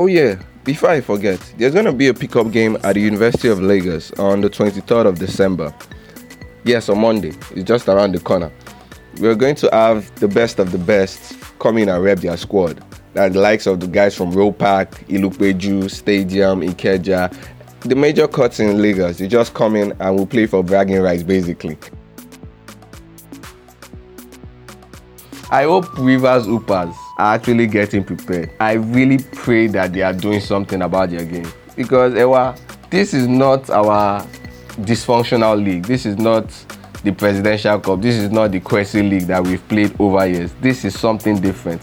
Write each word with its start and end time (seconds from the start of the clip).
Oh 0.00 0.06
yeah, 0.06 0.40
before 0.62 0.90
I 0.90 1.00
forget, 1.00 1.40
there's 1.56 1.74
gonna 1.74 1.92
be 1.92 2.06
a 2.06 2.14
pickup 2.14 2.52
game 2.52 2.76
at 2.84 2.92
the 2.92 3.00
University 3.00 3.48
of 3.48 3.60
Lagos 3.60 4.12
on 4.12 4.40
the 4.40 4.48
23rd 4.48 5.06
of 5.06 5.18
December. 5.18 5.74
Yes, 6.62 6.88
on 6.88 7.00
Monday. 7.00 7.32
It's 7.50 7.64
just 7.64 7.88
around 7.88 8.12
the 8.12 8.20
corner. 8.20 8.52
We're 9.18 9.34
going 9.34 9.56
to 9.56 9.68
have 9.72 10.14
the 10.20 10.28
best 10.28 10.60
of 10.60 10.70
the 10.70 10.78
best 10.78 11.36
come 11.58 11.78
in 11.78 11.88
and 11.88 12.00
rep 12.00 12.20
their 12.20 12.36
squad. 12.36 12.80
The 13.14 13.30
likes 13.30 13.66
of 13.66 13.80
the 13.80 13.88
guys 13.88 14.14
from 14.14 14.30
Roe 14.30 14.52
Park, 14.52 14.92
Ilupeju, 15.08 15.90
Stadium, 15.90 16.60
Ikeja, 16.60 17.36
the 17.80 17.96
major 17.96 18.28
cuts 18.28 18.60
in 18.60 18.80
Lagos. 18.80 19.20
You 19.20 19.26
just 19.26 19.52
come 19.52 19.74
in 19.74 19.96
and 19.98 20.14
we'll 20.14 20.26
play 20.26 20.46
for 20.46 20.62
bragging 20.62 21.00
rights 21.00 21.24
basically. 21.24 21.76
I 25.50 25.64
hope 25.64 25.98
Rivers 25.98 26.46
Hoopers 26.46 26.94
are 27.18 27.34
actually 27.34 27.66
getting 27.66 28.04
prepared. 28.04 28.50
I 28.60 28.74
really 28.74 29.18
pray 29.18 29.66
that 29.68 29.92
they 29.92 30.02
are 30.02 30.12
doing 30.12 30.40
something 30.40 30.82
about 30.82 31.10
their 31.10 31.24
game. 31.24 31.50
Because 31.74 32.14
Ewa, 32.14 32.56
this 32.90 33.12
is 33.12 33.26
not 33.26 33.68
our 33.70 34.22
dysfunctional 34.82 35.62
league. 35.62 35.84
This 35.84 36.06
is 36.06 36.16
not 36.16 36.48
the 37.02 37.10
Presidential 37.12 37.80
Cup. 37.80 38.00
This 38.00 38.14
is 38.14 38.30
not 38.30 38.52
the 38.52 38.60
Kwese 38.60 39.08
League 39.08 39.26
that 39.26 39.42
we've 39.44 39.66
played 39.68 40.00
over 40.00 40.26
years. 40.28 40.52
This 40.60 40.84
is 40.84 40.96
something 40.96 41.40
different. 41.40 41.82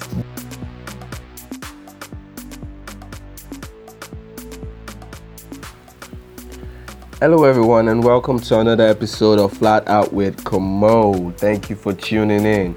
Hello, 7.19 7.43
everyone, 7.43 7.89
and 7.89 8.01
welcome 8.01 8.39
to 8.39 8.59
another 8.59 8.87
episode 8.87 9.39
of 9.39 9.51
Flat 9.51 9.85
Out 9.89 10.13
with 10.13 10.41
Komo. 10.45 11.35
Thank 11.37 11.69
you 11.69 11.75
for 11.75 11.91
tuning 11.91 12.45
in. 12.45 12.75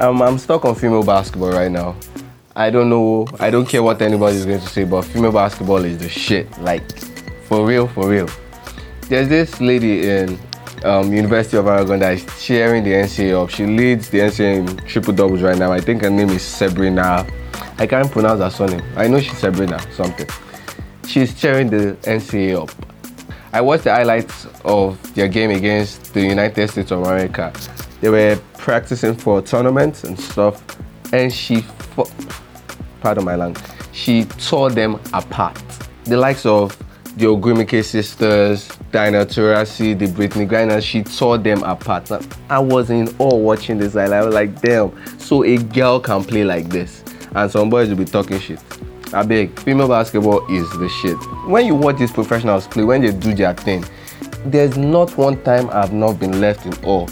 Um, 0.00 0.22
I'm 0.22 0.38
stuck 0.38 0.64
on 0.64 0.76
female 0.76 1.02
basketball 1.02 1.50
right 1.50 1.70
now. 1.70 1.96
I 2.54 2.70
don't 2.70 2.88
know, 2.88 3.26
I 3.40 3.50
don't 3.50 3.66
care 3.66 3.82
what 3.82 4.00
anybody's 4.00 4.46
going 4.46 4.60
to 4.60 4.68
say, 4.68 4.84
but 4.84 5.02
female 5.02 5.32
basketball 5.32 5.84
is 5.84 5.98
the 5.98 6.08
shit. 6.08 6.46
Like, 6.60 7.00
for 7.46 7.66
real, 7.66 7.88
for 7.88 8.08
real. 8.08 8.28
There's 9.08 9.28
this 9.28 9.60
lady 9.60 10.08
in 10.08 10.38
um, 10.84 11.12
University 11.12 11.56
of 11.56 11.66
Oregon 11.66 11.98
that 11.98 12.14
is 12.14 12.26
cheering 12.44 12.84
the 12.84 12.92
NCAA 12.92 13.42
up. 13.42 13.50
She 13.50 13.66
leads 13.66 14.08
the 14.08 14.20
NCAA 14.20 14.68
in 14.68 14.76
triple 14.86 15.12
doubles 15.12 15.42
right 15.42 15.58
now. 15.58 15.72
I 15.72 15.80
think 15.80 16.02
her 16.02 16.10
name 16.10 16.28
is 16.30 16.42
Sabrina. 16.42 17.26
I 17.78 17.86
can't 17.88 18.08
pronounce 18.08 18.40
her 18.40 18.50
surname. 18.50 18.84
I 18.96 19.08
know 19.08 19.18
she's 19.18 19.38
Sabrina 19.38 19.80
something. 19.94 20.28
She's 21.08 21.34
cheering 21.34 21.70
the 21.70 21.96
NCAA 22.02 22.62
up. 22.62 22.70
I 23.52 23.60
watched 23.62 23.84
the 23.84 23.94
highlights 23.94 24.46
of 24.64 24.96
their 25.16 25.26
game 25.26 25.50
against 25.50 26.14
the 26.14 26.20
United 26.20 26.70
States 26.70 26.92
of 26.92 27.02
America. 27.02 27.52
They 28.00 28.10
were 28.10 28.38
practicing 28.56 29.16
for 29.16 29.42
tournaments 29.42 30.04
and 30.04 30.18
stuff, 30.18 30.62
and 31.12 31.32
she, 31.32 31.64
pardon 33.00 33.24
my 33.24 33.34
language, 33.34 33.64
she 33.92 34.24
tore 34.24 34.70
them 34.70 35.00
apart. 35.12 35.60
The 36.04 36.16
likes 36.16 36.46
of 36.46 36.76
the 37.16 37.26
Ogwumike 37.26 37.84
sisters, 37.84 38.68
Diana 38.92 39.26
Taurasi, 39.26 39.98
the 39.98 40.06
Brittney 40.06 40.48
Griner, 40.48 40.80
she 40.80 41.02
tore 41.02 41.38
them 41.38 41.64
apart. 41.64 42.08
I 42.48 42.60
was 42.60 42.90
in 42.90 43.08
awe 43.18 43.34
watching 43.34 43.78
this. 43.78 43.96
I 43.96 44.24
was 44.24 44.32
like, 44.32 44.60
damn, 44.60 44.92
so 45.18 45.42
a 45.42 45.56
girl 45.58 45.98
can 45.98 46.22
play 46.22 46.44
like 46.44 46.68
this, 46.68 47.02
and 47.34 47.50
some 47.50 47.68
boys 47.68 47.88
will 47.88 47.96
be 47.96 48.04
talking 48.04 48.38
shit. 48.38 48.60
I 49.12 49.24
beg, 49.24 49.58
female 49.58 49.88
basketball 49.88 50.46
is 50.54 50.70
the 50.78 50.88
shit. 50.88 51.16
When 51.48 51.66
you 51.66 51.74
watch 51.74 51.98
these 51.98 52.12
professionals 52.12 52.68
play, 52.68 52.84
when 52.84 53.00
they 53.00 53.10
do 53.10 53.34
their 53.34 53.54
thing, 53.54 53.84
there's 54.44 54.76
not 54.78 55.16
one 55.16 55.42
time 55.42 55.68
I've 55.70 55.92
not 55.92 56.20
been 56.20 56.40
left 56.40 56.64
in 56.64 56.74
awe 56.84 57.08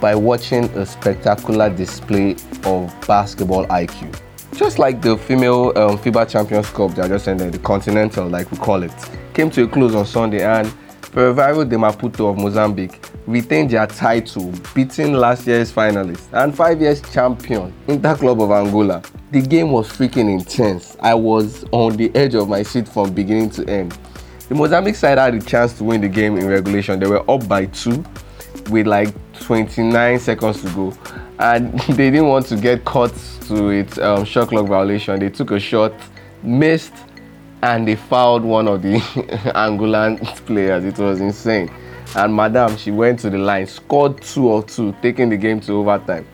by 0.00 0.14
watching 0.14 0.64
a 0.76 0.86
spectacular 0.86 1.70
display 1.70 2.36
of 2.64 2.94
basketball 3.06 3.66
IQ. 3.66 4.18
Just 4.54 4.78
like 4.78 5.02
the 5.02 5.16
female 5.16 5.72
um, 5.76 5.98
FIBA 5.98 6.28
Champions 6.28 6.68
Cup 6.70 6.94
that 6.94 7.04
I 7.04 7.08
just 7.08 7.28
ended, 7.28 7.52
the 7.52 7.58
Continental, 7.58 8.28
like 8.28 8.50
we 8.50 8.58
call 8.58 8.82
it, 8.82 8.92
came 9.34 9.50
to 9.50 9.64
a 9.64 9.68
close 9.68 9.94
on 9.94 10.06
Sunday, 10.06 10.42
and 10.42 10.66
Ferroviário 11.02 11.68
de 11.68 11.76
Maputo 11.76 12.30
of 12.30 12.38
Mozambique 12.38 13.00
retained 13.26 13.70
their 13.70 13.86
title, 13.86 14.52
beating 14.74 15.14
last 15.14 15.46
year's 15.46 15.72
finalist 15.72 16.26
and 16.32 16.54
five 16.54 16.80
years 16.80 17.00
champion, 17.12 17.72
Interclub 17.86 18.42
of 18.42 18.50
Angola. 18.50 19.02
The 19.30 19.42
game 19.42 19.70
was 19.70 19.88
freaking 19.88 20.30
intense. 20.32 20.96
I 21.00 21.14
was 21.14 21.64
on 21.72 21.96
the 21.96 22.14
edge 22.14 22.34
of 22.34 22.48
my 22.48 22.62
seat 22.62 22.88
from 22.88 23.12
beginning 23.12 23.50
to 23.50 23.68
end. 23.68 23.96
The 24.48 24.54
Mozambique 24.54 24.94
side 24.96 25.18
had 25.18 25.34
a 25.34 25.40
chance 25.40 25.74
to 25.74 25.84
win 25.84 26.00
the 26.00 26.08
game 26.08 26.38
in 26.38 26.46
regulation. 26.46 26.98
They 27.00 27.06
were 27.06 27.28
up 27.30 27.46
by 27.46 27.66
two 27.66 28.04
with 28.70 28.86
like 28.86 29.14
29 29.40 30.18
seconds 30.18 30.62
to 30.62 30.70
go. 30.70 30.92
And 31.38 31.78
they 31.88 32.10
didn't 32.10 32.28
want 32.28 32.46
to 32.46 32.56
get 32.56 32.84
caught 32.84 33.14
to 33.42 33.68
its 33.70 33.98
um, 33.98 34.24
shot 34.24 34.48
clock 34.48 34.66
violation. 34.66 35.18
They 35.20 35.30
took 35.30 35.50
a 35.50 35.60
shot 35.60 35.92
missed 36.42 36.94
and 37.62 37.88
they 37.88 37.96
fouled 37.96 38.44
one 38.44 38.68
of 38.68 38.82
the 38.82 38.98
angolan 39.54 40.18
players. 40.46 40.84
It 40.84 40.98
was 40.98 41.20
insane. 41.20 41.70
And 42.16 42.34
madam 42.34 42.76
she 42.76 42.90
went 42.90 43.20
to 43.20 43.30
the 43.30 43.38
line 43.38 43.66
scored 43.66 44.22
two 44.22 44.48
or 44.48 44.62
two 44.62 44.94
taking 45.02 45.28
the 45.28 45.36
game 45.36 45.60
to 45.60 45.72
overtime. 45.74 46.26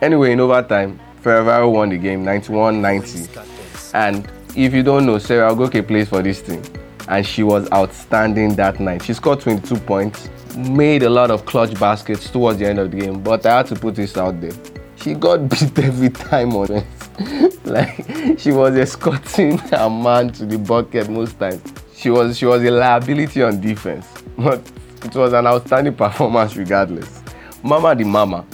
Anyway 0.00 0.32
in 0.32 0.40
overtime 0.40 0.98
ferroviário 1.22 1.72
won 1.72 1.88
the 1.88 1.96
game 1.96 2.24
91-90 2.24 3.94
and 3.94 4.28
if 4.56 4.74
you 4.74 4.82
don't 4.82 5.06
know 5.06 5.18
sarah 5.18 5.54
ogoke 5.54 5.86
plays 5.86 6.08
for 6.08 6.20
this 6.20 6.42
team 6.42 6.62
and 7.08 7.26
she 7.26 7.42
was 7.42 7.70
outstanding 7.72 8.54
that 8.56 8.80
night. 8.80 9.02
She 9.02 9.12
scored 9.14 9.40
22 9.40 9.76
points 9.76 10.28
made 10.56 11.02
a 11.02 11.10
lot 11.10 11.30
of 11.30 11.44
clutch 11.46 11.78
baskets 11.78 12.30
towards 12.30 12.58
the 12.58 12.66
end 12.66 12.78
of 12.78 12.90
the 12.90 12.98
game, 12.98 13.22
but 13.22 13.44
I 13.46 13.58
had 13.58 13.66
to 13.66 13.74
put 13.74 13.96
this 13.96 14.16
out 14.16 14.40
there. 14.40 14.52
She 14.96 15.14
got 15.14 15.48
beat 15.48 15.78
every 15.78 16.10
time 16.10 16.54
on 16.54 16.70
it. 16.72 16.86
like 17.64 18.38
she 18.38 18.50
was 18.50 18.76
escorting 18.76 19.60
a 19.72 19.88
man 19.88 20.30
to 20.32 20.46
the 20.46 20.58
bucket 20.58 21.08
most 21.08 21.38
times. 21.38 21.62
She 21.94 22.10
was 22.10 22.36
she 22.36 22.46
was 22.46 22.62
a 22.62 22.70
liability 22.70 23.42
on 23.42 23.60
defense, 23.60 24.06
but 24.36 24.60
it 25.04 25.14
was 25.14 25.32
an 25.32 25.46
outstanding 25.46 25.94
performance 25.94 26.56
regardless. 26.56 27.22
Mama 27.62 27.94
the 27.94 28.04
Mama, 28.04 28.44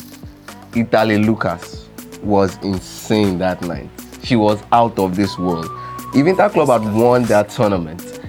Italee 0.72 1.25
Lucas 1.25 1.88
was 2.22 2.56
insane 2.62 3.38
that 3.38 3.62
night. 3.62 3.88
She 4.22 4.37
was 4.37 4.62
out 4.72 4.99
of 4.99 5.17
this 5.17 5.38
world. 5.38 5.67
If 6.15 6.27
Interclub 6.27 6.67
had 6.82 6.94
won 6.94 7.22
that 7.25 7.49
tournament, 7.49 8.19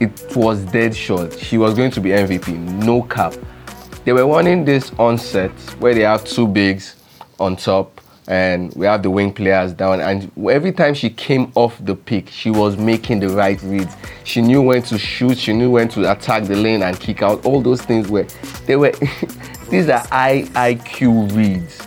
it 0.00 0.36
was 0.36 0.64
dead 0.66 0.94
short. 0.94 1.38
She 1.38 1.58
was 1.58 1.74
going 1.74 1.90
to 1.92 2.00
be 2.00 2.10
MVP, 2.10 2.56
no 2.84 3.02
cap. 3.02 3.34
They 4.04 4.12
were 4.12 4.26
running 4.26 4.64
this 4.64 4.92
onset 4.98 5.50
where 5.80 5.94
they 5.94 6.02
have 6.02 6.24
two 6.24 6.46
bigs 6.46 6.96
on 7.38 7.56
top 7.56 8.00
and 8.28 8.72
we 8.74 8.84
have 8.86 9.02
the 9.02 9.10
wing 9.10 9.32
players 9.32 9.72
down. 9.72 10.00
And 10.00 10.30
every 10.48 10.72
time 10.72 10.94
she 10.94 11.10
came 11.10 11.50
off 11.54 11.82
the 11.84 11.94
pick, 11.94 12.28
she 12.28 12.50
was 12.50 12.76
making 12.76 13.20
the 13.20 13.30
right 13.30 13.60
reads. 13.62 13.96
She 14.24 14.42
knew 14.42 14.62
when 14.62 14.82
to 14.82 14.98
shoot, 14.98 15.38
she 15.38 15.52
knew 15.52 15.70
when 15.70 15.88
to 15.88 16.12
attack 16.12 16.44
the 16.44 16.54
lane 16.54 16.82
and 16.82 16.98
kick 17.00 17.22
out. 17.22 17.44
All 17.44 17.62
those 17.62 17.82
things 17.82 18.08
were, 18.08 18.26
they 18.66 18.76
were, 18.76 18.92
these 19.70 19.88
are 19.88 20.02
IQ 20.08 21.34
reads 21.34 21.86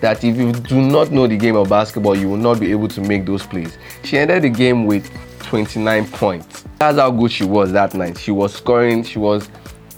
that 0.00 0.22
if 0.22 0.36
you 0.36 0.52
do 0.52 0.80
not 0.80 1.10
know 1.10 1.26
the 1.26 1.36
game 1.36 1.56
of 1.56 1.70
basketball, 1.70 2.16
you 2.16 2.28
will 2.28 2.36
not 2.36 2.60
be 2.60 2.70
able 2.70 2.88
to 2.88 3.00
make 3.00 3.24
those 3.24 3.46
plays. 3.46 3.78
She 4.04 4.18
ended 4.18 4.42
the 4.42 4.50
game 4.50 4.84
with 4.84 5.10
29 5.40 6.06
points. 6.08 6.67
That's 6.78 6.96
how 6.96 7.10
good 7.10 7.32
she 7.32 7.44
was 7.44 7.72
that 7.72 7.94
night. 7.94 8.18
She 8.18 8.30
was 8.30 8.54
scoring, 8.54 9.02
she 9.02 9.18
was 9.18 9.48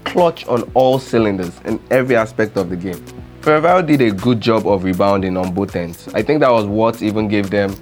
clutch 0.05 0.47
on 0.47 0.63
all 0.73 0.99
cylinders 0.99 1.61
in 1.67 1.79
every 1.91 2.17
aspect 2.17 2.57
of 2.57 2.71
the 2.71 2.77
game. 2.77 3.05
Ferroviário 3.43 3.87
did 3.87 4.01
a 4.01 4.11
good 4.11 4.41
job 4.41 4.67
of 4.67 4.85
rebounding 4.85 5.37
on 5.37 5.53
both 5.53 5.77
ends. 5.77 6.09
I 6.15 6.23
think 6.23 6.41
that 6.41 6.51
was 6.51 6.65
what 6.65 7.03
even 7.03 7.29
gave 7.29 7.51
them 7.51 7.75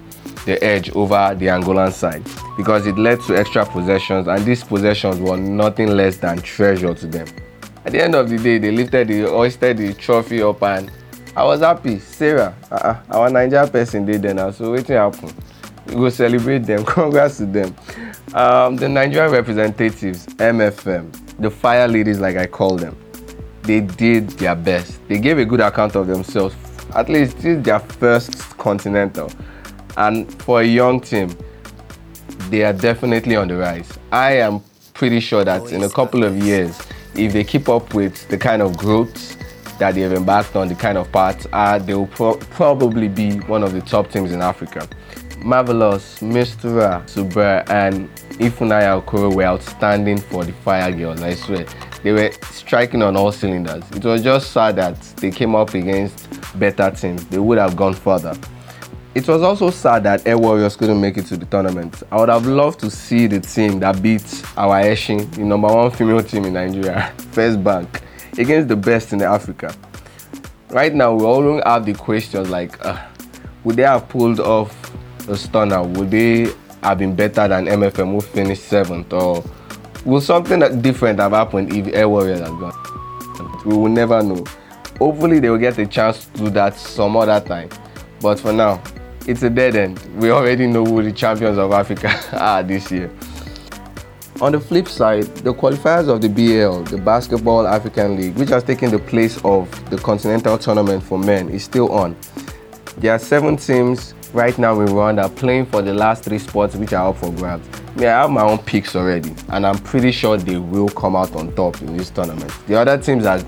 the 0.47 0.63
edge 0.65 0.91
over 0.97 1.35
the 1.37 1.47
Angolan 1.47 1.93
side 1.93 2.25
because 2.57 2.87
it 2.89 2.99
led 2.99 3.21
to 3.23 3.37
extra 3.37 3.65
possessions 3.67 4.27
and 4.27 4.45
these 4.45 4.65
possessions 4.65 5.21
were 5.21 5.37
nothing 5.37 5.89
less 5.89 6.17
than 6.17 6.39
treasure 6.43 6.95
to 6.95 7.07
them. 7.07 7.29
At 7.85 7.93
the 7.93 8.03
end 8.03 8.17
of 8.17 8.29
the 8.29 8.37
day, 8.37 8.59
they 8.59 8.73
lifted 8.73 9.09
the 9.09 9.23
hoisted 9.23 9.79
the 9.79 9.95
trophy 9.95 10.43
up 10.43 10.61
and 10.63 10.91
I 11.37 11.45
was 11.45 11.61
happy. 11.61 12.01
Sarah, 12.01 12.53
uh-uh, 12.73 13.01
our 13.11 13.31
Nigerian 13.31 13.69
person 13.71 14.05
did 14.05 14.23
then 14.23 14.39
so 14.53 14.73
wetin 14.73 15.13
happen? 15.13 15.33
we 15.89 15.95
go 15.95 16.09
celebrate 16.09 16.59
them 16.59 16.85
congrats 16.87 17.39
to 17.39 17.47
them 17.47 17.75
um, 18.35 18.77
the 18.77 18.89
nigerian 18.89 19.33
representatives 19.33 20.27
mfm 20.27 21.11
the 21.39 21.51
fire 21.51 21.89
ladies 21.89 22.21
like 22.21 22.37
i 22.37 22.47
call 22.47 22.77
them 22.77 22.97
they 23.69 23.83
did 23.83 24.31
their 24.31 24.57
best. 24.57 24.99
They 25.09 25.19
gave 25.19 25.37
a 25.37 25.45
good 25.45 25.61
account 25.61 25.95
of 25.95 26.07
themselves 26.07 26.57
at 26.95 27.11
least 27.11 27.37
this 27.37 27.59
is 27.59 27.63
their 27.63 27.81
first 27.81 28.57
continental. 28.57 29.31
And 29.99 30.33
for 30.43 30.63
a 30.63 30.65
young 30.65 31.01
team 31.01 31.37
they 32.49 32.65
are 32.65 32.73
definitely 32.73 33.37
on 33.37 33.49
the 33.49 33.57
rise. 33.57 33.93
I 34.11 34.39
am 34.39 34.63
pretty 34.95 35.21
sure 35.21 35.45
that 35.45 35.71
in 35.71 35.83
a 35.83 35.91
couple 35.91 36.25
of 36.25 36.37
years 36.43 36.81
if 37.15 37.35
they 37.35 37.45
keep 37.45 37.69
up 37.69 37.93
with 37.93 38.27
the 38.29 38.39
kind 38.39 38.63
of 38.63 38.77
growth 38.79 39.37
that 39.79 39.95
they 39.95 40.01
have 40.01 40.15
embarked 40.15 40.57
on 40.57 40.69
the 40.69 40.75
kind 40.75 40.97
of 40.97 41.13
path 41.13 41.47
uh, 41.53 41.79
they 41.79 41.95
will 41.95 42.07
pro- 42.07 42.37
probably 42.37 43.07
be 43.07 43.39
one 43.41 43.63
of 43.63 43.73
the 43.73 43.81
top 43.83 44.11
teams 44.11 44.33
in 44.33 44.43
africa 44.43 44.89
Marvelous, 45.43 46.19
Mistura, 46.21 47.03
Subra, 47.07 47.69
and 47.71 48.09
Ifunanya 48.39 49.01
Okoro 49.03 49.35
were 49.35 49.45
outstanding 49.45 50.19
for 50.19 50.45
the 50.45 50.53
Fire 50.53 50.93
Girls, 50.93 51.23
I 51.23 51.35
swear. 51.35 51.65
They 52.03 52.13
were 52.13 52.31
striking 52.51 53.03
on 53.03 53.17
all 53.17 53.33
cylinders. 53.33 53.85
It 53.93 54.05
was 54.05 54.23
just 54.23 54.53
sad 54.53 54.77
that 54.77 55.01
they 55.17 55.31
came 55.31 55.55
up 55.55 55.75
against 55.75 56.29
better 56.59 56.91
teams. 56.91 57.25
They 57.27 57.39
would 57.39 57.59
have 57.59 57.77
gone 57.77 57.95
further. 57.95 58.37
It 59.15 59.27
was 59.27 59.43
also 59.43 59.71
sad 59.71 60.05
that 60.05 60.27
Air 60.27 60.39
Warriors 60.39 60.77
couldn't 60.77 61.01
make 61.01 61.17
it 61.17 61.27
to 61.27 61.37
the 61.37 61.47
tournament. 61.47 62.03
I 62.13 62.17
would 62.17 62.29
have 62.29 62.47
loved 62.47 62.81
to 62.81 62.91
see 62.91 63.27
the 63.27 63.41
team 63.41 63.81
that 63.81 64.01
beat 64.03 64.23
our 64.57 64.81
Eshin, 64.83 65.31
the 65.35 65.43
number 65.43 65.69
one 65.69 65.91
female 65.91 66.23
team 66.23 66.45
in 66.45 66.53
Nigeria, 66.53 67.13
First 67.33 67.63
Bank, 67.65 68.03
against 68.37 68.69
the 68.69 68.77
best 68.77 69.13
in 69.13 69.23
Africa. 69.23 69.75
Right 70.71 70.95
now, 70.95 71.15
we 71.15 71.25
all 71.25 71.63
have 71.65 71.87
the 71.87 71.95
questions 71.95 72.51
like, 72.51 72.85
uh, 72.85 73.03
would 73.65 73.77
they 73.77 73.83
have 73.83 74.09
pulled 74.09 74.41
off 74.41 74.89
a 75.29 75.37
stunner? 75.37 75.83
Would 75.83 76.11
they 76.11 76.53
have 76.83 76.99
been 76.99 77.15
better 77.15 77.49
than 77.49 77.67
MFM 77.67 78.13
who 78.13 78.21
finished 78.21 78.65
seventh? 78.65 79.13
Or 79.13 79.45
will 80.05 80.21
something 80.21 80.59
that 80.61 80.83
different 80.83 81.19
have 81.21 81.33
happened 81.33 81.73
if 81.73 81.95
Air 81.95 82.09
Warriors 82.09 82.41
had 82.41 82.51
gone? 82.51 83.63
We 83.65 83.77
will 83.77 83.89
never 83.89 84.23
know. 84.23 84.45
Hopefully, 84.99 85.39
they 85.39 85.51
will 85.51 85.59
get 85.59 85.79
a 85.79 85.87
chance 85.87 86.27
to 86.27 86.39
do 86.45 86.51
that 86.51 86.77
some 86.77 87.17
other 87.17 87.41
time. 87.47 87.69
But 88.21 88.41
for 88.41 88.53
now, 88.53 88.83
it's 89.27 89.43
a 89.43 89.51
dead 89.51 89.77
end. 89.77 90.01
We 90.17 90.31
already 90.31 90.67
know 90.67 90.85
who 90.85 91.03
the 91.03 91.13
champions 91.13 91.59
of 91.59 91.73
Africa 91.73 92.13
are 92.33 92.63
this 92.63 92.91
year. 92.91 93.11
On 94.41 94.53
the 94.53 94.61
flip 94.61 94.87
side, 94.87 95.25
the 95.39 95.53
qualifiers 95.53 96.09
of 96.09 96.21
the 96.21 96.29
BL, 96.29 96.89
the 96.91 97.03
Basketball 97.03 97.67
African 97.67 98.17
League, 98.17 98.37
which 98.37 98.51
has 98.51 98.63
taken 98.63 98.91
the 98.91 98.99
place 98.99 99.37
of 99.45 99.69
the 99.91 99.99
Continental 99.99 100.57
Tournament 100.57 101.03
for 101.03 101.19
men, 101.19 101.49
is 101.49 101.65
still 101.65 101.91
on. 101.91 102.17
There 102.99 103.13
are 103.13 103.19
seven 103.19 103.57
teams 103.57 104.15
right 104.33 104.57
now 104.59 104.81
in 104.81 104.89
Rwanda 104.89 105.35
playing 105.35 105.67
for 105.67 105.83
the 105.83 105.95
last 105.95 106.25
three 106.25 106.39
spots 106.39 106.77
which 106.77 106.93
are 106.93 107.09
up 107.09 107.17
for 107.17 107.33
grabs. 107.33 107.67
Me, 107.97 108.07
I 108.07 108.23
have 108.23 108.31
my 108.31 108.43
own 108.43 108.59
picks 108.59 108.95
already, 108.95 109.35
and 109.49 109.67
I'm 109.67 109.79
pretty 109.79 110.13
sure 110.13 110.37
they 110.37 110.59
will 110.59 110.89
come 110.89 111.17
out 111.17 111.35
on 111.35 111.55
top 111.55 111.81
in 111.83 111.97
this 111.97 112.11
tournament. 112.11 112.53
The 112.67 112.77
other 112.77 112.99
teams 112.99 113.27
are 113.27 113.43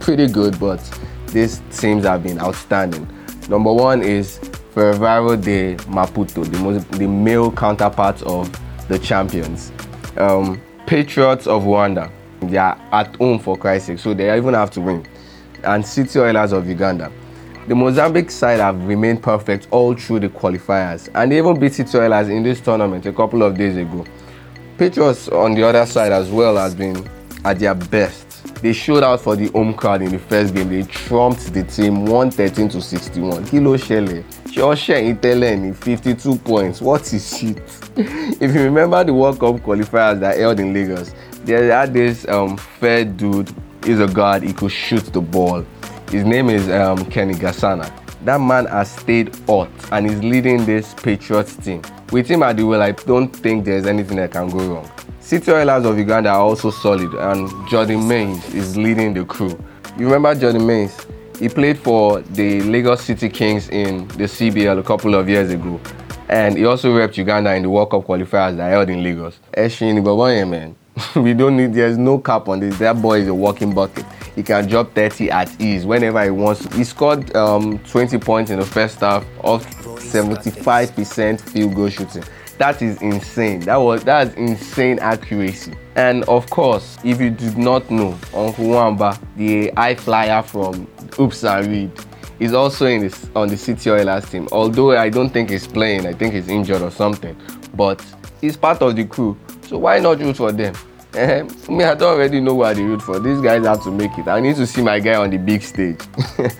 pretty 0.00 0.26
good, 0.26 0.58
but 0.58 0.80
these 1.28 1.60
teams 1.70 2.04
have 2.04 2.22
been 2.22 2.40
outstanding. 2.40 3.06
Number 3.48 3.72
one 3.72 4.02
is 4.02 4.38
Ferroviário 4.74 5.42
de 5.42 5.76
Maputo, 5.84 6.44
the, 6.44 6.58
most, 6.58 6.90
the 6.92 7.06
male 7.06 7.52
counterpart 7.52 8.22
of 8.22 8.50
the 8.88 8.98
champions. 8.98 9.72
Um, 10.16 10.60
Patriots 10.86 11.46
of 11.46 11.62
Rwanda, 11.62 12.10
they 12.40 12.56
are 12.56 12.78
at 12.92 13.14
home 13.16 13.38
for 13.38 13.56
Christ's 13.56 13.86
sake, 13.88 13.98
so 13.98 14.14
they 14.14 14.36
even 14.36 14.54
have 14.54 14.70
to 14.72 14.80
win. 14.80 15.06
And 15.64 15.86
City 15.86 16.18
Oilers 16.18 16.52
of 16.52 16.66
Uganda. 16.66 17.12
The 17.68 17.74
Mozambique 17.74 18.30
side 18.30 18.60
have 18.60 18.86
remained 18.86 19.22
perfect 19.22 19.68
all 19.70 19.94
through 19.94 20.20
the 20.20 20.28
qualifiers, 20.28 21.08
and 21.14 21.32
even 21.32 21.58
beat 21.58 21.74
City 21.74 21.96
Oilers 21.98 22.28
in 22.28 22.42
this 22.42 22.60
tournament 22.60 23.06
a 23.06 23.12
couple 23.12 23.42
of 23.42 23.56
days 23.56 23.76
ago. 23.76 24.04
Patriots 24.78 25.28
on 25.28 25.54
the 25.54 25.62
other 25.62 25.86
side 25.86 26.12
as 26.12 26.30
well 26.30 26.56
has 26.56 26.74
been 26.74 27.08
at 27.44 27.58
their 27.58 27.74
best 27.74 28.32
they 28.62 28.72
showed 28.72 29.02
out 29.02 29.20
for 29.20 29.34
the 29.34 29.48
home 29.48 29.74
crowd 29.74 30.02
in 30.02 30.12
the 30.12 30.18
first 30.20 30.54
game. 30.54 30.68
They 30.68 30.84
trumped 30.84 31.52
the 31.52 31.64
team 31.64 32.06
113 32.06 32.68
to 32.70 32.80
61. 32.80 33.46
Kilo 33.46 33.76
Shele, 33.76 34.22
Shoshe 34.44 35.14
Itelen 35.14 35.74
52 35.74 36.36
points. 36.36 36.80
What 36.80 37.12
is 37.12 37.38
shit? 37.38 37.58
if 37.96 38.54
you 38.54 38.62
remember 38.62 39.02
the 39.02 39.12
World 39.12 39.40
Cup 39.40 39.56
qualifiers 39.56 40.20
that 40.20 40.38
held 40.38 40.60
in 40.60 40.72
Lagos, 40.72 41.12
they 41.44 41.66
had 41.66 41.92
this 41.92 42.26
um, 42.28 42.56
fair 42.56 43.04
dude. 43.04 43.52
He's 43.84 43.98
a 43.98 44.06
guard. 44.06 44.44
He 44.44 44.52
could 44.52 44.70
shoot 44.70 45.12
the 45.12 45.20
ball. 45.20 45.66
His 46.12 46.26
name 46.26 46.50
is 46.50 46.68
um, 46.68 47.06
Kenny 47.06 47.32
Gasana. 47.32 47.90
That 48.26 48.38
man 48.38 48.66
has 48.66 48.90
stayed 48.90 49.34
hot 49.46 49.70
and 49.92 50.06
is 50.06 50.22
leading 50.22 50.66
this 50.66 50.92
Patriots 50.92 51.56
team. 51.56 51.80
With 52.12 52.28
him 52.28 52.42
at 52.42 52.58
the 52.58 52.66
wheel, 52.66 52.82
I 52.82 52.90
don't 52.90 53.34
think 53.34 53.64
there's 53.64 53.86
anything 53.86 54.18
that 54.18 54.32
can 54.32 54.50
go 54.50 54.58
wrong. 54.58 54.90
City 55.20 55.50
Oilers 55.50 55.86
of 55.86 55.96
Uganda 55.96 56.28
are 56.28 56.42
also 56.42 56.70
solid, 56.70 57.14
and 57.14 57.48
Jordan 57.70 58.06
Mains 58.06 58.46
is 58.52 58.76
leading 58.76 59.14
the 59.14 59.24
crew. 59.24 59.58
You 59.98 60.04
remember 60.04 60.38
Jordan 60.38 60.66
Mains? 60.66 60.94
He 61.38 61.48
played 61.48 61.78
for 61.78 62.20
the 62.20 62.60
Lagos 62.60 63.00
City 63.00 63.30
Kings 63.30 63.70
in 63.70 64.06
the 64.08 64.24
CBL 64.24 64.80
a 64.80 64.82
couple 64.82 65.14
of 65.14 65.30
years 65.30 65.50
ago, 65.50 65.80
and 66.28 66.58
he 66.58 66.66
also 66.66 66.94
repped 66.94 67.16
Uganda 67.16 67.54
in 67.54 67.62
the 67.62 67.70
World 67.70 67.90
Cup 67.90 68.02
qualifiers 68.02 68.54
that 68.58 68.68
held 68.68 68.90
in 68.90 69.02
Lagos. 69.02 69.40
Eshin 69.56 70.50
man. 70.50 70.76
we 71.16 71.34
don't 71.34 71.56
need, 71.56 71.74
there's 71.74 71.98
no 71.98 72.18
cap 72.18 72.48
on 72.48 72.60
this. 72.60 72.78
That 72.78 73.00
boy 73.00 73.20
is 73.20 73.28
a 73.28 73.34
walking 73.34 73.72
bucket. 73.72 74.04
He 74.34 74.42
can 74.42 74.66
drop 74.66 74.94
30 74.94 75.30
at 75.30 75.60
ease 75.60 75.84
whenever 75.84 76.22
he 76.24 76.30
wants. 76.30 76.72
He 76.74 76.84
scored 76.84 77.34
um, 77.36 77.78
20 77.80 78.18
points 78.18 78.50
in 78.50 78.58
the 78.58 78.64
first 78.64 79.00
half 79.00 79.24
of 79.44 79.64
75% 79.66 81.40
field 81.40 81.74
goal 81.74 81.88
shooting. 81.88 82.24
That 82.58 82.80
is 82.82 83.00
insane. 83.02 83.60
That 83.60 83.76
was 83.76 84.04
that's 84.04 84.34
insane 84.36 84.98
accuracy. 85.00 85.74
And 85.96 86.22
of 86.24 86.48
course, 86.48 86.98
if 87.02 87.20
you 87.20 87.30
did 87.30 87.58
not 87.58 87.90
know, 87.90 88.16
Uncle 88.34 88.68
Wamba, 88.68 89.18
the 89.36 89.70
high 89.70 89.94
flyer 89.94 90.42
from 90.42 90.86
Hoops 91.16 91.44
and 91.44 91.66
Read, 91.66 91.90
is 92.38 92.52
also 92.52 92.86
in 92.86 93.00
this 93.02 93.28
on 93.34 93.48
the 93.48 93.56
City 93.56 93.90
Oilers 93.90 94.28
team. 94.30 94.48
Although 94.52 94.96
I 94.96 95.08
don't 95.08 95.30
think 95.30 95.50
he's 95.50 95.66
playing, 95.66 96.06
I 96.06 96.12
think 96.12 96.34
he's 96.34 96.48
injured 96.48 96.82
or 96.82 96.90
something. 96.90 97.36
But 97.74 98.04
he's 98.40 98.56
part 98.56 98.80
of 98.82 98.96
the 98.96 99.04
crew. 99.04 99.36
So 99.72 99.78
why 99.78 100.00
not 100.00 100.20
root 100.20 100.36
for 100.36 100.52
them? 100.52 100.74
Eh, 101.14 101.44
me, 101.70 101.82
I 101.82 101.94
don't 101.94 102.12
already 102.12 102.40
know 102.40 102.52
what 102.52 102.76
they 102.76 102.82
root 102.82 103.00
for. 103.00 103.18
These 103.18 103.40
guys 103.40 103.64
have 103.64 103.82
to 103.84 103.90
make 103.90 104.10
it. 104.18 104.28
I 104.28 104.38
need 104.38 104.56
to 104.56 104.66
see 104.66 104.82
my 104.82 105.00
guy 105.00 105.14
on 105.14 105.30
the 105.30 105.38
big 105.38 105.62
stage. 105.62 105.98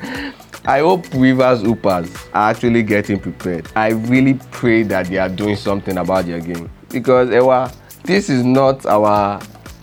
I 0.64 0.78
hope 0.78 1.04
Rivers 1.12 1.60
Hoopers 1.60 2.10
are 2.32 2.48
actually 2.48 2.82
getting 2.82 3.20
prepared. 3.20 3.68
I 3.76 3.90
really 3.90 4.40
pray 4.50 4.82
that 4.84 5.08
they 5.08 5.18
are 5.18 5.28
doing 5.28 5.56
something 5.56 5.98
about 5.98 6.24
their 6.24 6.40
game. 6.40 6.70
Because 6.88 7.28
Ewa, 7.28 7.70
this 8.04 8.30
is 8.30 8.46
not 8.46 8.86
our 8.86 9.38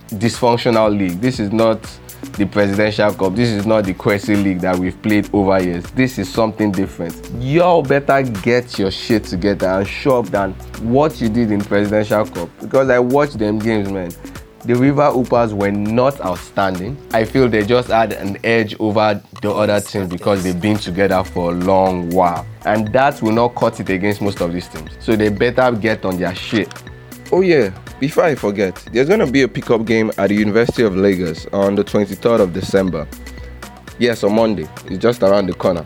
dysfunctional 0.08 0.90
league. 0.98 1.20
This 1.20 1.38
is 1.38 1.52
not 1.52 1.88
the 2.40 2.46
Presidential 2.46 3.12
Cup. 3.12 3.34
This 3.34 3.50
is 3.50 3.66
not 3.66 3.84
the 3.84 3.92
Kwese 3.92 4.42
League 4.42 4.60
that 4.60 4.78
we've 4.78 5.00
played 5.02 5.28
over 5.34 5.62
years. 5.62 5.84
This 5.90 6.18
is 6.18 6.26
something 6.32 6.72
different. 6.72 7.14
Y'all 7.38 7.82
better 7.82 8.22
get 8.22 8.78
your 8.78 8.90
shit 8.90 9.24
together 9.24 9.66
and 9.66 9.86
show 9.86 10.20
up 10.20 10.26
than 10.28 10.54
what 10.80 11.20
you 11.20 11.28
did 11.28 11.52
in 11.52 11.60
Presidential 11.60 12.24
Cup. 12.24 12.48
Because 12.58 12.88
I 12.88 12.98
watched 12.98 13.38
them 13.38 13.58
games, 13.58 13.90
man. 13.90 14.10
The 14.64 14.74
River 14.74 15.10
Hoopers 15.10 15.52
were 15.52 15.70
not 15.70 16.18
outstanding. 16.22 16.96
I 17.12 17.24
feel 17.24 17.46
they 17.46 17.64
just 17.64 17.88
had 17.88 18.14
an 18.14 18.38
edge 18.42 18.74
over 18.80 19.22
the 19.42 19.52
other 19.52 19.80
teams 19.80 20.08
because 20.08 20.42
they've 20.42 20.58
been 20.58 20.78
together 20.78 21.22
for 21.22 21.52
a 21.52 21.54
long 21.54 22.08
while. 22.08 22.46
And 22.64 22.90
that 22.94 23.20
will 23.20 23.32
not 23.32 23.54
cut 23.54 23.80
it 23.80 23.90
against 23.90 24.22
most 24.22 24.40
of 24.40 24.54
these 24.54 24.68
teams. 24.68 24.92
So 25.00 25.14
they 25.14 25.28
better 25.28 25.70
get 25.72 26.06
on 26.06 26.16
their 26.16 26.34
shit. 26.34 26.72
Oh 27.32 27.42
yeah, 27.42 27.70
before 28.00 28.24
I 28.24 28.34
forget, 28.34 28.74
there's 28.92 29.08
gonna 29.08 29.30
be 29.30 29.42
a 29.42 29.48
pickup 29.48 29.84
game 29.84 30.10
at 30.18 30.28
the 30.28 30.34
University 30.34 30.82
of 30.82 30.96
Lagos 30.96 31.46
on 31.52 31.76
the 31.76 31.84
23rd 31.84 32.40
of 32.40 32.52
December. 32.52 33.06
Yes, 34.00 34.24
on 34.24 34.34
Monday. 34.34 34.66
It's 34.86 34.98
just 34.98 35.22
around 35.22 35.46
the 35.46 35.54
corner. 35.54 35.84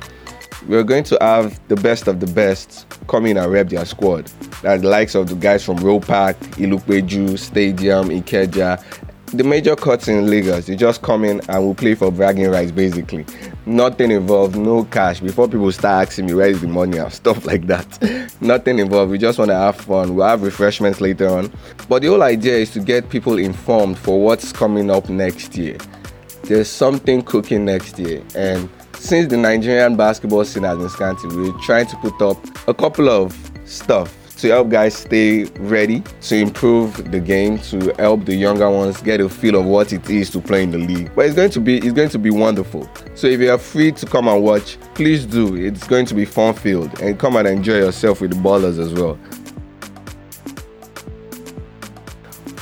We're 0.69 0.85
going 0.85 1.05
to 1.05 1.19
have 1.21 1.61
the 1.69 1.77
best 1.77 2.09
of 2.09 2.21
the 2.21 2.27
best 2.29 2.87
come 3.09 3.27
in 3.27 3.37
and 3.37 3.53
rep 3.53 3.69
their 3.69 3.85
squad. 3.85 4.27
That's 4.63 4.81
the 4.81 4.89
likes 4.89 5.15
of 5.15 5.29
the 5.29 5.35
guys 5.35 5.63
from 5.63 5.77
Roe 5.77 6.01
Park, 6.01 6.39
Ilupeju, 6.57 7.39
Stadium, 7.39 8.09
Ikeja, 8.09 8.83
the 9.37 9.45
major 9.45 9.75
cuts 9.75 10.09
in 10.09 10.31
Lagos. 10.31 10.69
You 10.69 10.77
just 10.77 11.03
come 11.03 11.25
in 11.25 11.41
and 11.49 11.65
we'll 11.65 11.75
play 11.75 11.95
for 11.95 12.11
bragging 12.13 12.51
rights 12.51 12.71
basically. 12.71 13.27
Nothing 13.67 14.11
involved, 14.11 14.57
no 14.57 14.85
cash. 14.85 15.21
Before 15.21 15.49
people 15.49 15.71
start 15.73 16.09
asking 16.09 16.27
me 16.27 16.35
where 16.35 16.49
is 16.49 16.61
the 16.61 16.69
money 16.69 16.99
and 16.99 17.13
stuff 17.23 17.45
like 17.45 17.67
that. 17.67 18.37
Nothing 18.41 18.79
involved. 18.79 19.11
We 19.11 19.19
just 19.19 19.39
want 19.39 19.51
to 19.51 19.57
have 19.57 19.77
fun. 19.77 20.15
We'll 20.15 20.27
have 20.27 20.43
refreshments 20.43 21.01
later 21.01 21.29
on. 21.29 21.53
But 21.89 22.03
the 22.03 22.09
whole 22.09 22.23
idea 22.23 22.55
is 22.55 22.71
to 22.73 22.81
get 22.81 23.11
people 23.11 23.39
informed 23.39 23.99
for 23.99 24.23
what's 24.23 24.53
coming 24.53 24.91
up 24.91 25.09
next 25.09 25.57
year. 25.57 25.79
There's 26.45 26.69
something 26.69 27.23
cooking 27.23 27.65
next 27.65 27.99
year 27.99 28.23
and 28.35 28.69
since 28.95 29.29
the 29.29 29.37
Nigerian 29.37 29.97
basketball 29.97 30.45
scene 30.45 30.63
has 30.63 30.79
been 30.79 30.89
scanty, 30.89 31.29
we're 31.29 31.53
trying 31.63 31.87
to 31.87 31.97
put 31.97 32.23
up 32.23 32.69
a 32.69 32.73
couple 32.73 33.09
of 33.11 33.37
stuff 33.65 34.24
to 34.45 34.51
help 34.51 34.69
guys 34.69 34.95
stay 34.95 35.45
ready, 35.59 36.03
to 36.21 36.37
improve 36.37 37.11
the 37.11 37.19
game, 37.19 37.59
to 37.59 37.95
help 37.95 38.27
the 38.27 38.35
younger 38.35 38.69
ones 38.69 39.01
get 39.01 39.19
a 39.19 39.29
feel 39.29 39.59
of 39.59 39.65
what 39.65 39.91
it 39.91 40.11
is 40.11 40.29
to 40.29 40.39
play 40.39 40.63
in 40.63 40.71
the 40.71 40.77
league. 40.77 41.11
But 41.15 41.25
it's 41.25 41.35
going 41.35 41.51
to 41.53 41.61
be 41.61 41.79
it's 41.79 41.93
going 41.93 42.11
to 42.11 42.19
be 42.19 42.29
wonderful. 42.29 42.87
So 43.15 43.27
if 43.27 43.41
you 43.41 43.51
are 43.51 43.57
free 43.57 43.93
to 43.93 44.05
come 44.05 44.29
and 44.29 44.43
watch, 44.43 44.77
please 44.93 45.25
do. 45.25 45.57
It's 45.57 45.87
going 45.87 46.05
to 46.07 46.15
be 46.15 46.27
fun 46.27 46.53
filled 46.53 47.01
and 47.01 47.19
come 47.19 47.37
and 47.37 47.49
enjoy 47.49 47.77
yourself 47.77 48.21
with 48.21 48.33
the 48.33 48.37
ballers 48.37 48.79
as 48.79 48.93
well. 48.93 49.19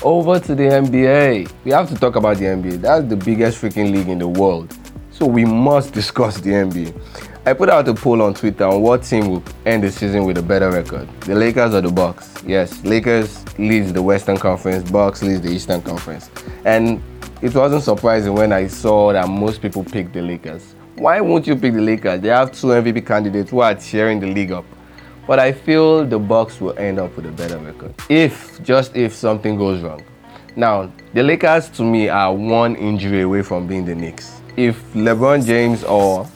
Over 0.05 0.39
to 0.39 0.55
the 0.55 0.63
NBA. 0.63 1.51
We 1.65 1.73
have 1.73 1.89
to 1.89 1.97
talk 1.97 2.15
about 2.15 2.37
the 2.37 2.45
NBA. 2.45 2.81
That's 2.81 3.09
the 3.09 3.17
biggest 3.17 3.61
freaking 3.61 3.93
league 3.93 4.09
in 4.09 4.21
the 4.21 4.29
world. 4.29 4.73
So 5.11 5.27
we 5.27 5.45
must 5.45 5.93
discuss 5.93 6.37
the 6.37 6.51
NBA. 6.51 7.32
I 7.45 7.53
put 7.55 7.69
out 7.69 7.89
a 7.89 7.95
poll 7.95 8.23
on 8.23 8.35
Twitter 8.35 8.65
on 8.65 8.83
what 8.83 9.03
team 9.03 9.27
will 9.27 9.43
end 9.67 9.83
the 9.83 9.91
season 9.91 10.25
with 10.25 10.39
a 10.39 10.43
better 10.43 10.71
record. 10.71 11.09
The 11.23 11.35
Lakers 11.35 11.75
or 11.75 11.81
the 11.81 11.91
Bucks? 11.91 12.33
Yes, 12.47 12.85
Lakers 12.85 13.45
leads 13.59 13.93
the 13.93 14.01
Western 14.01 14.37
Conference, 14.39 14.89
Bucks 14.89 15.25
leads 15.25 15.41
the 15.41 15.51
Eastern 15.51 15.83
Conference. 15.83 16.31
And 16.65 17.03
it 17.43 17.53
wasn't 17.53 17.83
surprising 17.83 18.35
when 18.35 18.53
I 18.53 18.69
saw 18.69 19.13
that 19.13 19.29
most 19.29 19.61
people 19.61 19.83
picked 19.83 20.13
the 20.13 20.23
Lakers. 20.23 20.77
Why 20.95 21.21
won't 21.21 21.49
you 21.49 21.57
pick 21.57 21.75
the 21.75 21.81
Lakers? 21.81 22.21
They 22.21 22.29
have 22.29 22.53
two 22.53 22.69
MVP 22.69 23.05
candidates 23.05 23.51
who 23.51 23.59
are 23.59 23.75
tearing 23.75 24.21
the 24.21 24.29
league 24.29 24.53
up. 24.53 24.65
But 25.27 25.41
I 25.41 25.51
feel 25.51 26.07
the 26.07 26.21
Bucks 26.21 26.61
will 26.61 26.79
end 26.79 27.01
up 27.01 27.17
with 27.17 27.27
a 27.27 27.33
better 27.33 27.59
record. 27.59 27.93
If, 28.09 28.63
just 28.63 28.95
if 28.95 29.13
something 29.13 29.59
goes 29.59 29.83
wrong. 29.83 30.05
Now, 30.55 30.93
the 31.13 31.25
Lakers 31.25 31.71
to 31.71 31.83
me 31.83 32.09
are 32.09 32.33
one 32.33 32.77
injury 32.77 33.23
away 33.23 33.43
from 33.43 33.67
being 33.67 33.85
the 33.85 33.97
Knicks. 33.97 34.41
If 34.57 34.81
LeBron 34.93 35.45
James 35.45 35.83
or 35.83 36.29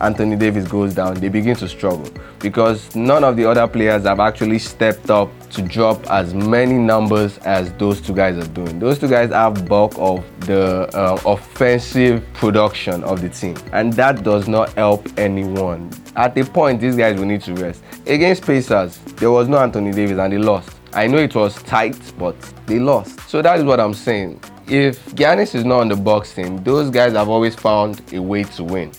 Anthony 0.00 0.36
Davis 0.36 0.68
goes 0.68 0.94
down, 0.94 1.14
they 1.14 1.28
begin 1.28 1.56
to 1.56 1.68
struggle 1.68 2.08
because 2.38 2.94
none 2.94 3.24
of 3.24 3.36
the 3.36 3.44
other 3.44 3.66
players 3.66 4.04
have 4.04 4.20
actually 4.20 4.58
stepped 4.58 5.10
up 5.10 5.28
to 5.50 5.62
drop 5.62 6.08
as 6.10 6.34
many 6.34 6.74
numbers 6.74 7.38
as 7.38 7.72
those 7.74 8.00
two 8.00 8.14
guys 8.14 8.36
are 8.36 8.48
doing. 8.52 8.78
Those 8.78 8.98
two 8.98 9.08
guys 9.08 9.30
have 9.30 9.66
bulk 9.66 9.94
of 9.96 10.24
the 10.46 10.88
uh, 10.96 11.20
offensive 11.26 12.24
production 12.34 13.02
of 13.02 13.20
the 13.20 13.28
team, 13.28 13.56
and 13.72 13.92
that 13.94 14.22
does 14.22 14.46
not 14.46 14.72
help 14.74 15.06
anyone. 15.18 15.90
At 16.14 16.36
a 16.38 16.44
point, 16.44 16.80
these 16.80 16.96
guys 16.96 17.18
will 17.18 17.26
need 17.26 17.42
to 17.42 17.54
rest. 17.54 17.82
Against 18.06 18.44
Pacers, 18.44 18.98
there 19.16 19.30
was 19.30 19.48
no 19.48 19.58
Anthony 19.58 19.92
Davis 19.92 20.18
and 20.18 20.32
they 20.32 20.38
lost. 20.38 20.70
I 20.92 21.06
know 21.06 21.18
it 21.18 21.34
was 21.34 21.62
tight, 21.64 21.98
but 22.18 22.40
they 22.66 22.78
lost. 22.78 23.20
So 23.28 23.42
that 23.42 23.58
is 23.58 23.64
what 23.64 23.78
I'm 23.78 23.94
saying. 23.94 24.40
If 24.66 25.04
Giannis 25.14 25.54
is 25.54 25.64
not 25.64 25.80
on 25.80 25.88
the 25.88 26.20
team, 26.20 26.62
those 26.64 26.90
guys 26.90 27.12
have 27.12 27.28
always 27.28 27.54
found 27.54 28.02
a 28.12 28.20
way 28.20 28.44
to 28.44 28.64
win. 28.64 28.92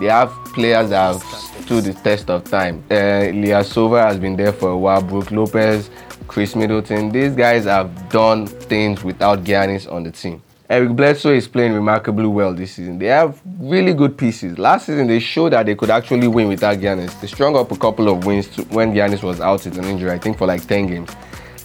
They 0.00 0.06
have 0.06 0.30
players 0.54 0.88
that 0.88 1.12
have 1.12 1.22
stood 1.22 1.84
the 1.84 1.92
test 1.92 2.30
of 2.30 2.44
time. 2.44 2.82
Uh, 2.90 2.94
Ilyasova 2.94 4.02
has 4.02 4.18
been 4.18 4.34
there 4.34 4.52
for 4.52 4.70
a 4.70 4.78
while. 4.78 5.02
Brook 5.02 5.30
Lopez, 5.30 5.90
Khris 6.26 6.56
Middleton. 6.56 7.10
These 7.10 7.34
guys 7.34 7.64
have 7.66 8.08
done 8.08 8.46
things 8.46 9.04
without 9.04 9.44
Giannis 9.44 9.92
on 9.92 10.04
the 10.04 10.10
team. 10.10 10.42
Eric 10.70 10.90
Bledsoe 10.90 11.34
is 11.34 11.46
playing 11.46 11.74
remarkably 11.74 12.28
well 12.28 12.54
this 12.54 12.72
season. 12.72 12.98
They 12.98 13.06
have 13.08 13.42
really 13.58 13.92
good 13.92 14.16
pieces. 14.16 14.56
Last 14.56 14.86
season, 14.86 15.06
they 15.06 15.18
showed 15.18 15.52
that 15.52 15.66
they 15.66 15.74
could 15.74 15.90
actually 15.90 16.28
win 16.28 16.48
without 16.48 16.78
Giannis. 16.78 17.20
They 17.20 17.26
strung 17.26 17.54
up 17.54 17.70
a 17.70 17.76
couple 17.76 18.08
of 18.08 18.24
wins 18.24 18.48
to, 18.54 18.62
when 18.74 18.94
Giannis 18.94 19.22
was 19.22 19.38
out 19.40 19.64
with 19.66 19.76
an 19.76 19.84
injury, 19.84 20.12
I 20.12 20.18
think 20.18 20.38
for 20.38 20.46
like 20.46 20.66
10 20.66 20.86
games. 20.86 21.10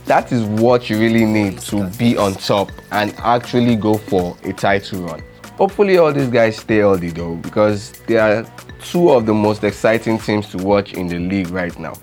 That 0.08 0.32
is 0.34 0.44
what 0.44 0.90
you 0.90 1.00
really 1.00 1.24
need 1.24 1.60
to 1.60 1.88
be 2.00 2.18
on 2.18 2.34
top 2.34 2.70
and 2.92 3.14
actually 3.20 3.78
go 3.78 3.98
for 3.98 4.36
a 4.44 4.52
title 4.52 5.04
run. 5.04 5.24
Hopefully, 5.58 5.98
all 5.98 6.12
these 6.12 6.30
guys 6.30 6.58
stay 6.58 6.78
healthy 6.78 7.10
though, 7.10 7.36
because 7.36 7.94
they 8.08 8.18
are 8.18 8.46
two 8.82 9.10
of 9.12 9.26
the 9.26 9.34
most 9.34 9.64
exciting 9.64 10.20
teams 10.20 10.50
to 10.50 10.58
watch 10.58 10.94
in 10.94 11.08
the 11.08 11.18
league 11.18 11.50
right 11.50 11.78
now. 11.80 11.94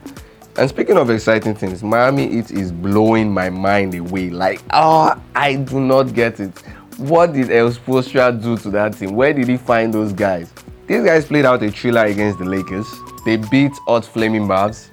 And 0.57 0.69
speaking 0.69 0.97
of 0.97 1.11
exciting 1.11 1.55
things, 1.55 1.83
Miami 1.83 2.29
Heat 2.29 2.51
is 2.51 2.73
blowing 2.73 3.31
my 3.31 3.51
mind 3.51 3.95
away. 3.95 4.31
Like, 4.31 4.61
oh, 4.71 5.21
I 5.35 5.57
do 5.57 5.81
not 5.81 6.15
get 6.15 6.41
it. 6.41 6.59
What 6.99 7.33
did 7.33 7.51
El 7.51 7.71
do 7.71 8.57
to 8.57 8.71
that 8.71 8.97
team? 8.99 9.15
Where 9.15 9.33
did 9.33 9.49
he 9.49 9.57
find 9.57 9.93
those 9.93 10.13
guys? 10.13 10.53
These 10.87 11.05
guys 11.05 11.25
played 11.25 11.45
out 11.45 11.63
a 11.63 11.71
thriller 11.71 12.05
against 12.05 12.39
the 12.39 12.45
Lakers. 12.45 12.87
They 13.25 13.37
beat 13.37 13.73
Hot 13.87 14.05
Flaming 14.05 14.47
Mavs, 14.47 14.89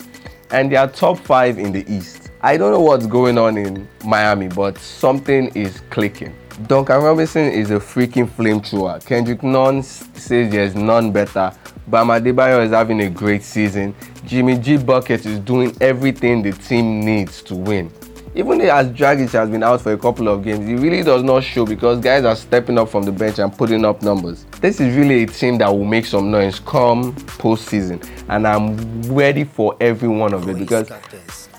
and 0.52 0.72
they 0.72 0.76
are 0.76 0.88
top 0.88 1.18
five 1.18 1.58
in 1.58 1.72
the 1.72 1.86
East. 1.94 2.30
I 2.42 2.56
don't 2.56 2.72
know 2.72 2.80
what's 2.80 3.06
going 3.06 3.38
on 3.38 3.58
in 3.58 3.88
Miami, 4.06 4.48
but 4.48 4.78
something 4.78 5.48
is 5.56 5.82
clicking. 5.90 6.34
Duncan 6.68 7.02
Robinson 7.02 7.46
is 7.46 7.72
a 7.72 7.76
freaking 7.76 8.28
flamethrower. 8.28 9.04
Kendrick 9.06 9.44
Nunn 9.44 9.82
says 9.82 10.52
there's 10.52 10.76
none 10.76 11.10
better. 11.10 11.54
Bam 11.88 12.08
Adebayo 12.08 12.66
is 12.66 12.72
having 12.72 13.00
a 13.02 13.10
great 13.10 13.44
season. 13.44 13.96
Jimmy 14.26 14.58
G 14.58 14.76
Bucket 14.76 15.26
is 15.26 15.40
doing 15.40 15.76
everything 15.80 16.42
the 16.42 16.52
team 16.52 17.00
needs 17.00 17.42
to 17.44 17.56
win. 17.56 17.90
Even 18.36 18.60
as 18.62 18.88
Dragic 18.90 19.32
has 19.32 19.50
been 19.50 19.64
out 19.64 19.82
for 19.82 19.94
a 19.94 19.98
couple 19.98 20.28
of 20.28 20.44
games, 20.44 20.68
he 20.68 20.76
really 20.76 21.02
does 21.02 21.24
not 21.24 21.46
show 21.46 21.66
because 21.66 22.00
guys 22.02 22.26
are 22.26 22.36
stepping 22.36 22.78
up 22.78 22.90
from 22.90 23.04
the 23.04 23.12
bench 23.12 23.40
and 23.40 23.58
putting 23.58 23.86
up 23.86 24.02
numbers. 24.02 24.46
This 24.60 24.82
is 24.82 24.96
really 24.98 25.24
a 25.24 25.28
team 25.28 25.58
that 25.60 25.70
will 25.70 25.86
make 25.86 26.06
some 26.06 26.30
noise 26.30 26.60
come 26.60 27.14
postseason, 27.14 28.06
and 28.28 28.46
I'm 28.46 29.02
ready 29.04 29.46
for 29.46 29.78
every 29.80 30.10
one 30.10 30.34
of 30.34 30.48
it 30.50 30.60
because 30.60 30.92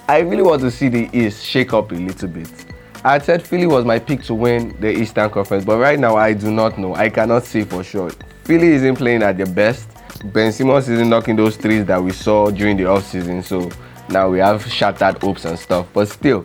I 0.08 0.18
really 0.18 0.42
want 0.42 0.60
to 0.60 0.70
see 0.70 0.88
the 0.88 1.08
East 1.12 1.44
shake 1.44 1.72
up 1.72 1.90
a 1.90 1.94
little 1.94 2.28
bit. 2.28 2.69
I 3.02 3.18
said 3.18 3.42
Philly 3.46 3.66
was 3.66 3.86
my 3.86 3.98
pick 3.98 4.22
to 4.24 4.34
win 4.34 4.76
the 4.78 4.90
Eastern 4.90 5.30
Conference, 5.30 5.64
but 5.64 5.78
right 5.78 5.98
now 5.98 6.16
I 6.16 6.34
do 6.34 6.50
not 6.50 6.76
know. 6.78 6.94
I 6.94 7.08
cannot 7.08 7.44
say 7.44 7.64
for 7.64 7.82
sure. 7.82 8.10
Philly 8.44 8.68
isn't 8.68 8.96
playing 8.96 9.22
at 9.22 9.38
their 9.38 9.46
best. 9.46 9.88
Ben 10.24 10.52
Simmons 10.52 10.86
isn't 10.86 11.08
knocking 11.08 11.36
those 11.36 11.56
threes 11.56 11.86
that 11.86 12.02
we 12.02 12.10
saw 12.10 12.50
during 12.50 12.76
the 12.76 12.82
offseason, 12.82 13.42
so 13.42 13.70
now 14.10 14.28
we 14.28 14.38
have 14.38 14.66
shattered 14.66 15.16
hopes 15.22 15.46
and 15.46 15.58
stuff. 15.58 15.86
But 15.94 16.08
still, 16.08 16.44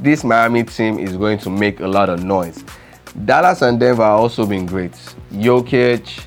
this 0.00 0.22
Miami 0.22 0.64
team 0.64 0.98
is 0.98 1.16
going 1.16 1.38
to 1.38 1.50
make 1.50 1.80
a 1.80 1.88
lot 1.88 2.10
of 2.10 2.22
noise. 2.22 2.62
Dallas 3.24 3.62
and 3.62 3.80
Denver 3.80 4.02
have 4.02 4.20
also 4.20 4.44
been 4.44 4.66
great. 4.66 4.92
Jokic, 5.32 6.26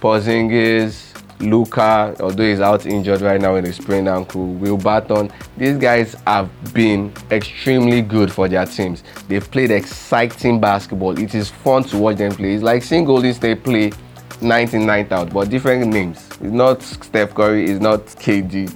Porzingis, 0.00 1.07
Luka, 1.40 2.14
although 2.20 2.48
he's 2.48 2.60
out 2.60 2.86
injured 2.86 3.20
right 3.20 3.40
now 3.40 3.54
with 3.54 3.64
a 3.64 3.72
sprained 3.72 4.08
ankle, 4.08 4.54
Will 4.54 4.76
Barton, 4.76 5.30
these 5.56 5.76
guys 5.76 6.14
have 6.26 6.50
been 6.72 7.12
extremely 7.30 8.02
good 8.02 8.32
for 8.32 8.48
their 8.48 8.66
teams. 8.66 9.04
They've 9.28 9.48
played 9.48 9.70
exciting 9.70 10.60
basketball. 10.60 11.18
It 11.18 11.34
is 11.34 11.50
fun 11.50 11.84
to 11.84 11.98
watch 11.98 12.16
them 12.16 12.32
play. 12.32 12.54
It's 12.54 12.62
like 12.62 12.82
seeing 12.82 13.04
Golden 13.04 13.32
State 13.34 13.62
play 13.62 13.92
99 14.40 15.08
out, 15.10 15.32
but 15.32 15.48
different 15.48 15.86
names. 15.88 16.28
It's 16.40 16.42
not 16.42 16.82
Steph 16.82 17.34
Curry, 17.34 17.70
it's 17.70 17.80
not 17.80 18.00
KD, 18.00 18.72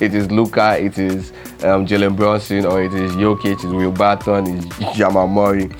it 0.00 0.14
is 0.14 0.30
Luka, 0.30 0.78
it 0.78 0.98
is 0.98 1.32
um, 1.64 1.86
Jalen 1.86 2.16
Brunson, 2.16 2.66
or 2.66 2.82
it 2.82 2.92
is 2.92 3.12
Jokic, 3.12 3.52
it's 3.54 3.64
Will 3.64 3.92
Barton, 3.92 4.58
it's 4.58 4.96
Jamal 4.96 5.28
Murray. 5.28 5.70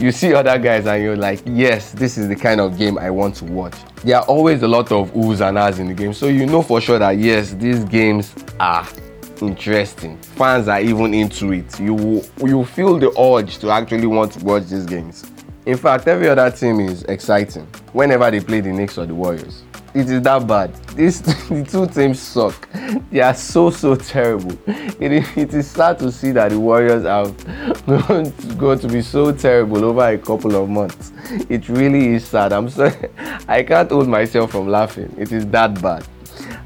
You 0.00 0.12
see 0.12 0.34
other 0.34 0.58
guys 0.58 0.86
and 0.86 1.02
you're 1.02 1.16
like, 1.16 1.42
yes, 1.46 1.92
this 1.92 2.18
is 2.18 2.28
the 2.28 2.36
kind 2.36 2.60
of 2.60 2.76
game 2.76 2.98
I 2.98 3.10
want 3.10 3.36
to 3.36 3.44
watch. 3.44 3.74
There 4.04 4.16
are 4.16 4.24
always 4.24 4.62
a 4.62 4.68
lot 4.68 4.92
of 4.92 5.12
oohs 5.12 5.46
and 5.46 5.58
ahs 5.58 5.78
in 5.78 5.88
the 5.88 5.94
game, 5.94 6.12
so 6.12 6.26
you 6.26 6.46
know 6.46 6.62
for 6.62 6.80
sure 6.80 6.98
that 6.98 7.18
yes, 7.18 7.52
these 7.54 7.84
games 7.84 8.34
are 8.58 8.86
interesting. 9.40 10.16
Fans 10.18 10.68
are 10.68 10.80
even 10.80 11.14
into 11.14 11.52
it. 11.52 11.80
You 11.80 12.22
you 12.44 12.64
feel 12.64 12.98
the 12.98 13.10
urge 13.18 13.58
to 13.58 13.70
actually 13.70 14.06
want 14.06 14.32
to 14.32 14.44
watch 14.44 14.64
these 14.64 14.86
games. 14.86 15.30
In 15.64 15.76
fact, 15.76 16.08
every 16.08 16.28
other 16.28 16.50
team 16.50 16.80
is 16.80 17.04
exciting 17.04 17.66
whenever 17.92 18.30
they 18.30 18.40
play 18.40 18.60
the 18.60 18.72
Knicks 18.72 18.98
or 18.98 19.06
the 19.06 19.14
Warriors 19.14 19.62
it 19.94 20.08
is 20.08 20.22
that 20.22 20.46
bad. 20.46 20.74
These 20.94 21.20
the 21.48 21.66
two 21.68 21.86
teams 21.86 22.18
suck. 22.18 22.68
They 23.10 23.20
are 23.20 23.34
so 23.34 23.70
so 23.70 23.94
terrible. 23.94 24.56
It 24.66 25.12
is, 25.12 25.36
it 25.36 25.54
is 25.54 25.70
sad 25.70 25.98
to 25.98 26.10
see 26.10 26.32
that 26.32 26.50
the 26.50 26.58
Warriors 26.58 27.04
have 27.04 27.36
going 28.58 28.78
to 28.78 28.88
be 28.88 29.02
so 29.02 29.32
terrible 29.32 29.84
over 29.84 30.08
a 30.08 30.18
couple 30.18 30.56
of 30.56 30.68
months. 30.68 31.12
It 31.48 31.68
really 31.68 32.14
is 32.14 32.26
sad. 32.26 32.52
I'm 32.52 32.70
sorry. 32.70 33.10
I 33.48 33.62
can't 33.62 33.90
hold 33.90 34.08
myself 34.08 34.52
from 34.52 34.68
laughing. 34.68 35.14
It 35.18 35.30
is 35.30 35.46
that 35.48 35.80
bad. 35.82 36.06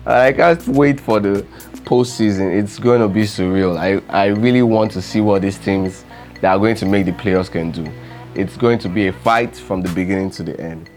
I 0.06 0.32
can't 0.32 0.66
wait 0.68 1.00
for 1.00 1.18
the 1.18 1.44
postseason. 1.84 2.56
It's 2.56 2.78
going 2.78 3.00
to 3.00 3.08
be 3.08 3.22
surreal. 3.22 3.76
I, 3.76 4.00
I 4.08 4.26
really 4.26 4.62
want 4.62 4.92
to 4.92 5.02
see 5.02 5.20
what 5.20 5.42
these 5.42 5.58
teams 5.58 6.04
that 6.40 6.52
are 6.52 6.58
going 6.58 6.76
to 6.76 6.86
make 6.86 7.06
the 7.06 7.12
playoffs 7.12 7.50
can 7.50 7.72
do. 7.72 7.90
It's 8.34 8.56
going 8.56 8.78
to 8.80 8.88
be 8.88 9.08
a 9.08 9.12
fight 9.12 9.56
from 9.56 9.82
the 9.82 9.88
beginning 9.94 10.30
to 10.32 10.42
the 10.42 10.60
end. 10.60 10.90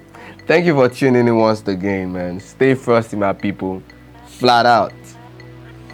Thank 0.49 0.65
you 0.65 0.73
for 0.73 0.89
tuning 0.89 1.27
in 1.27 1.35
once 1.35 1.61
again, 1.67 2.11
man. 2.11 2.39
Stay 2.39 2.73
frosty, 2.73 3.15
my 3.15 3.33
people. 3.33 3.83
Flat 4.25 4.65
out. 4.65 4.91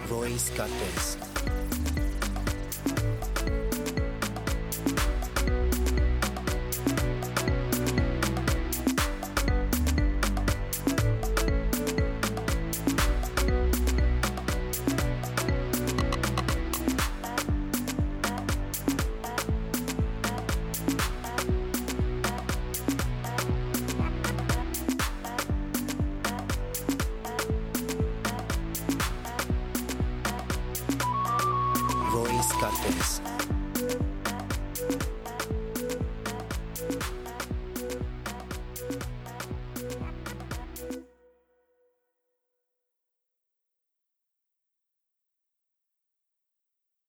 Voice 0.06 0.48